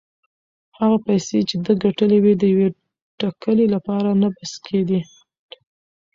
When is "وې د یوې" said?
2.23-2.67